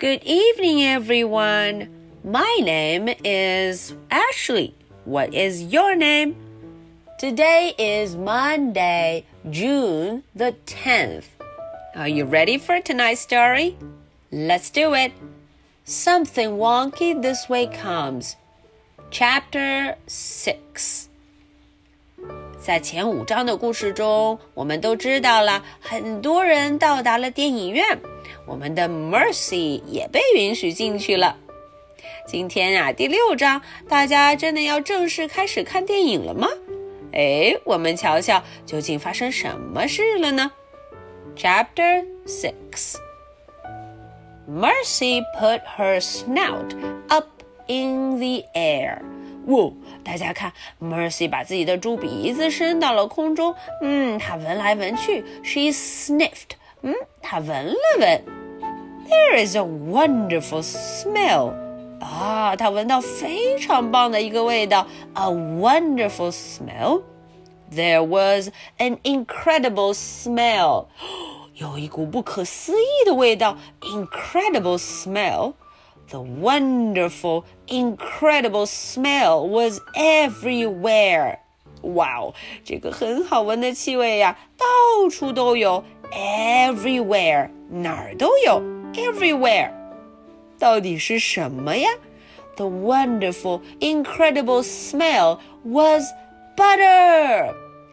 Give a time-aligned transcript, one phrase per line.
[0.00, 1.88] Good evening, everyone.
[2.22, 4.74] My name is Ashley.
[5.04, 6.34] What is your name?
[7.18, 11.24] Today is Monday, June the 10th.
[11.94, 13.76] Are you ready for tonight's story?
[14.30, 15.12] Let's do it.
[15.84, 18.36] Something wonky this way comes.
[19.10, 21.06] Chapter 6
[22.60, 28.00] 在前五章的故事中，我们都知道了很多人到达了电影院，
[28.51, 31.37] 我们的 Mercy 也被允许进去了。
[32.27, 36.49] 今天啊，第六章，大家真的要正式开始看电影了吗？
[37.13, 40.51] 哎，我们瞧瞧究竟发生什么事了呢
[41.37, 42.97] ？Chapter Six
[44.49, 46.75] Mercy put her snout
[47.07, 47.29] up
[47.67, 48.97] in the air.
[49.45, 49.71] 哇，
[50.03, 53.55] 大家看，Mercy 把自己的猪鼻子伸到了空中。
[53.81, 56.57] 嗯，她闻来闻去，She sniffed。
[56.81, 58.40] 嗯，她闻了闻。
[59.10, 61.52] There is a wonderful smell。
[62.00, 70.86] 啊，她闻到非常棒的一个味道，a wonderful smell。There was an incredible smell。
[71.54, 81.38] 有一股不可思议的味道，incredible smell。The wonderful, incredible smell was everywhere.
[81.82, 88.62] 哇哦，这个很好闻的气味呀，到处都有，everywhere 哪儿都有
[88.94, 89.70] ，everywhere
[90.58, 91.88] 到底是什么呀？
[92.56, 96.04] The wonderful, incredible smell was
[96.56, 97.52] butter.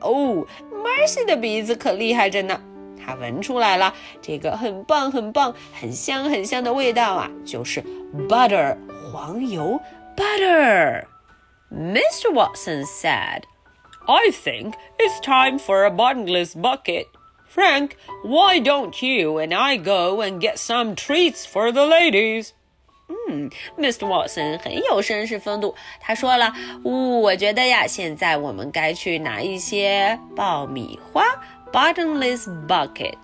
[0.00, 2.60] 哦，Mercy 的鼻子可厉害着呢。
[3.04, 7.82] 他闻出来了，这个很棒、很棒、很香、很香的味道啊，就是
[8.28, 8.76] butter
[9.12, 9.80] 黄油
[10.16, 12.32] butter。Mr.
[12.32, 13.42] Watson said,
[14.06, 17.06] "I think it's time for a bottomless bucket."
[17.48, 17.92] Frank,
[18.24, 22.50] why don't you and I go and get some treats for the ladies?
[23.06, 24.06] 嗯，Mr.
[24.06, 25.74] Watson 很有绅士风度。
[26.00, 26.52] 他说了，
[26.82, 31.24] 我觉得呀，现在我们该去拿一些爆米花
[31.70, 33.14] bottomless bucket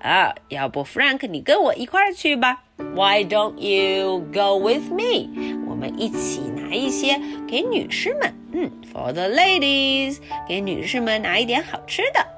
[0.00, 2.62] 啊，要不 Frank 你跟我一块儿去吧？
[2.78, 5.28] Why don't you go with me？
[5.68, 10.18] 我们一起拿一些给女士们，嗯，for the ladies，
[10.48, 12.29] 给女士们拿一点好吃的。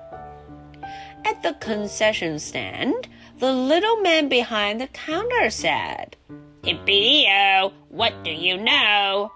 [1.24, 3.08] At the concession stand,
[3.38, 6.16] the little man behind the counter said,
[6.62, 7.70] Yippee!
[7.90, 9.30] What do you know?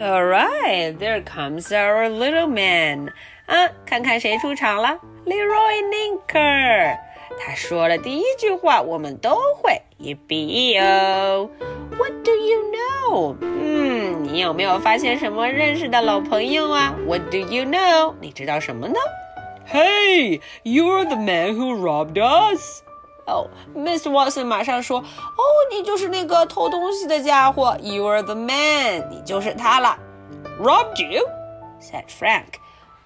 [0.00, 3.12] All right, there comes our little man.
[3.46, 4.98] 啊，看看谁出场了。
[5.26, 6.96] Leroy Linker，
[7.38, 9.82] 他说了第一句话，我们都会。
[10.00, 13.36] Yippee-o！What do you know？
[13.40, 16.94] 嗯，你有没有发现什么认识的老朋友啊？
[17.06, 18.14] What do you know？
[18.20, 18.94] 你知道什么呢
[19.66, 22.82] ？Hey, you're the man who robbed us.
[23.26, 24.10] 哦，Mr.
[24.10, 27.76] Watson 马上说：“哦，你就是那个偷东西的家伙。
[27.80, 29.96] You're the man，你就是他了。”
[30.60, 31.24] Robbed you?
[31.80, 32.54] said Frank.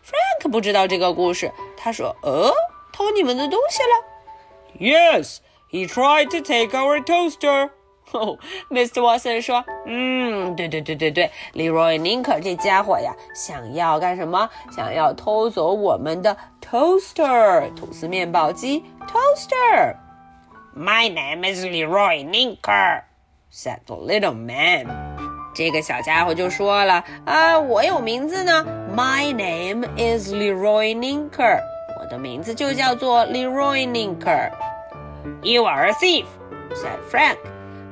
[0.05, 2.53] Frank 不知道这个故事，他说：“呃，
[2.93, 4.05] 偷你们的东西了。”
[4.81, 5.39] Yes,
[5.71, 7.71] he tried to take our toaster.
[8.13, 8.39] 哦，
[8.71, 9.03] Mr.
[9.03, 14.49] Watson 说：“嗯，对对对对对，Leroy Linker 这家伙呀，想要干什么？
[14.71, 19.97] 想要偷走我们的 toaster 吐司面包机 toaster。”
[20.75, 23.03] My name is Leroy Linker,"
[23.53, 24.87] said the little man.
[25.55, 28.65] 这个小家伙就说了：“啊，我有名字呢。
[28.95, 31.61] My name is Leroy Linker。
[31.99, 34.53] 我的名字就叫做 Leroy Linker。”
[35.43, 36.27] You are a thief,"
[36.73, 37.39] said Frank.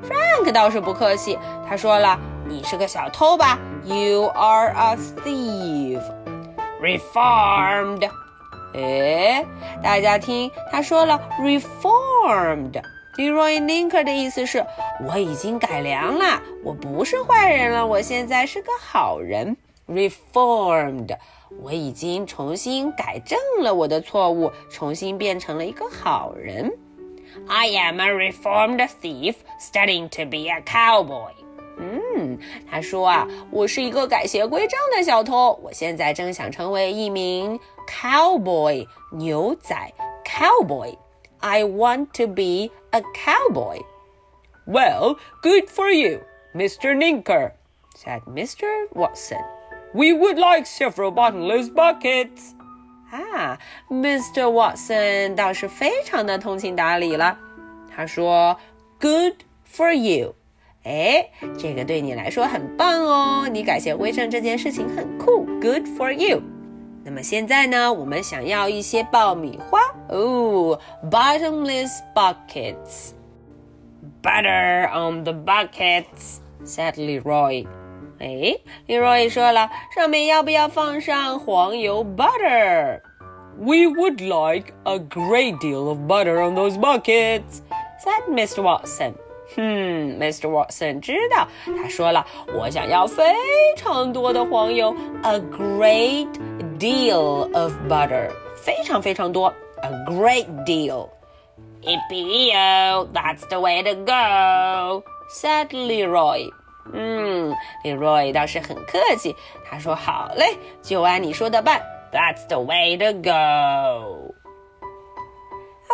[0.04, 1.38] Frank 倒是不客气，
[1.68, 6.02] 他说了：“你是个小偷吧？You are a thief.
[6.82, 8.10] Reformed.
[8.74, 9.46] 哎，
[9.84, 12.82] 大家听，他说了 reformed。
[13.18, 14.66] Leroy Linker 的意思是，
[15.06, 19.58] 我已经改良了，我不是坏人了，我现在是个好人。
[19.88, 21.18] Reformed，
[21.62, 26.72] 我已经重新改正了我的错误，重新变成了一个好人。
[27.49, 31.33] I am a reformed thief, studying to be a cowboy.
[31.77, 32.39] 嗯，
[32.71, 39.75] 他说啊，我是一个改邪归正的小偷，我现在正想成为一名 cowboy 牛仔
[40.25, 43.81] cowboy。I want to be a cowboy.
[44.67, 46.21] Well, good for you,
[46.55, 46.95] Mr.
[46.97, 47.53] Ninker,
[47.95, 48.87] said Mr.
[48.93, 49.43] Watson.
[49.93, 52.55] We would like several bottomless buckets.
[53.11, 54.45] 啊，Mr.
[54.45, 57.39] Watson 倒是非常的通情达理了。
[57.95, 59.35] 他说：“Good
[59.71, 60.35] for you。”
[60.85, 65.45] 哎，这个对你来说很棒哦，你改邪归正这件事情很酷。
[65.61, 66.43] Good for you。
[67.05, 70.79] 那么现在呢，我们想要一些爆米花哦，
[71.11, 73.13] bottomless buckets。
[74.23, 77.67] butter on the buckets, said Leroy.
[78.19, 78.57] 哎，
[78.89, 83.01] Leroy 说了，上面要不要放上黄油 butter？
[83.59, 87.61] We would like a great deal of butter on those buckets,
[88.03, 88.63] said Mr.
[88.63, 89.15] Watson.
[89.57, 90.49] 嗯，Mr.
[90.49, 93.25] Watson 知道，他说了，我想要非
[93.77, 96.29] 常多的黄油，a great
[96.79, 101.09] deal of butter，非常非常多，a great deal。
[101.83, 106.51] Yippee-yo, that's the way to go, said Leroy.
[106.93, 109.35] 嗯，Leroy 倒是很客气，
[109.65, 111.83] 他说好嘞，就按你说的办。
[112.13, 114.35] That's the way to go.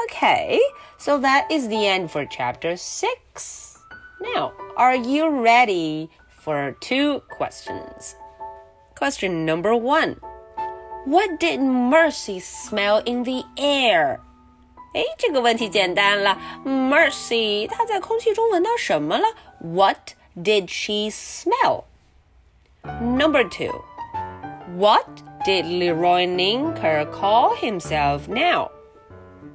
[0.08, 0.58] Okay,
[0.98, 3.76] so that is the end for chapter 6.
[4.20, 6.08] Now, are you ready
[6.44, 8.14] for two questions?
[8.98, 10.16] Question number 1.
[11.06, 14.18] What did Mercy smell in the air?
[14.92, 16.36] 哎，这个问题简单了。
[16.64, 19.24] Mercy，她在空气中闻到什么了？
[19.60, 21.84] What did she smell?
[23.00, 23.72] Number two,
[24.76, 25.06] what
[25.44, 28.70] did Leroy Ninker call himself now?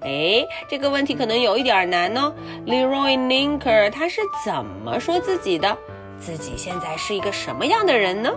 [0.01, 2.33] 哎，这个问题可能有一点难呢。
[2.65, 5.75] Leroy Ninker 他是怎么说自己的？
[6.19, 8.31] 自己现在是一个什么样的人呢？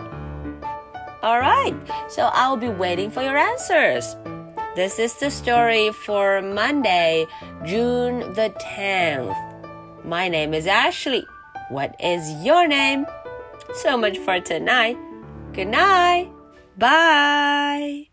[1.21, 1.75] All right,
[2.09, 4.17] so I'll be waiting for your answers.
[4.77, 7.27] This is the story for Monday,
[7.65, 9.35] June the 10th.
[10.05, 11.25] My name is Ashley.
[11.74, 13.08] What is your name?
[13.82, 14.96] So much for tonight.
[15.54, 16.30] Good night.
[16.78, 18.13] Bye.